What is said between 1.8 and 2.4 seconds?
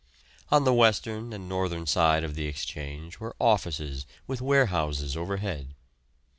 side of